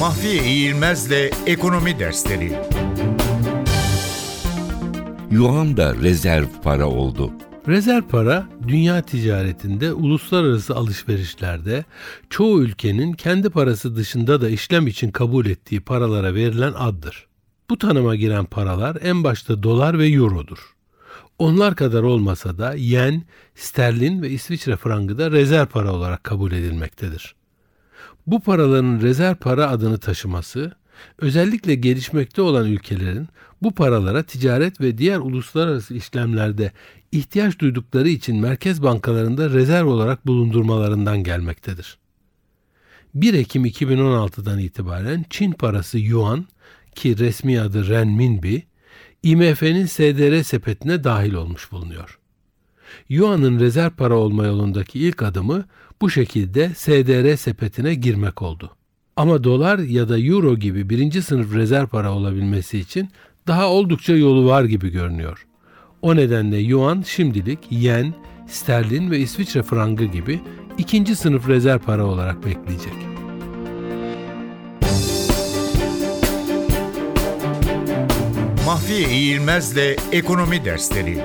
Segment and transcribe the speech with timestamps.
[0.00, 2.52] Mahfiye İğilmez'le Ekonomi Dersleri
[5.30, 7.32] Yuan da rezerv para oldu.
[7.68, 11.84] Rezerv para dünya ticaretinde uluslararası alışverişlerde
[12.30, 17.26] çoğu ülkenin kendi parası dışında da işlem için kabul ettiği paralara verilen addır.
[17.70, 20.74] Bu tanıma giren paralar en başta dolar ve eurodur.
[21.38, 23.22] Onlar kadar olmasa da yen,
[23.54, 27.39] sterlin ve İsviçre frangı da rezerv para olarak kabul edilmektedir.
[28.30, 30.72] Bu paraların rezerv para adını taşıması,
[31.18, 33.28] özellikle gelişmekte olan ülkelerin
[33.62, 36.72] bu paralara ticaret ve diğer uluslararası işlemlerde
[37.12, 41.98] ihtiyaç duydukları için merkez bankalarında rezerv olarak bulundurmalarından gelmektedir.
[43.14, 46.46] 1 Ekim 2016'dan itibaren Çin parası Yuan
[46.94, 48.62] ki resmi adı Renminbi,
[49.22, 52.18] IMF'nin SDR sepetine dahil olmuş bulunuyor.
[53.08, 55.64] Yuan'ın rezerv para olma yolundaki ilk adımı
[56.00, 58.70] bu şekilde SDR sepetine girmek oldu.
[59.16, 63.08] Ama dolar ya da euro gibi birinci sınıf rezerv para olabilmesi için
[63.46, 65.46] daha oldukça yolu var gibi görünüyor.
[66.02, 68.14] O nedenle yuan şimdilik yen,
[68.46, 70.40] sterlin ve İsviçre frangı gibi
[70.78, 72.94] ikinci sınıf rezerv para olarak bekleyecek.
[78.66, 81.18] Mahfiye İğilmez'le Ekonomi Dersleri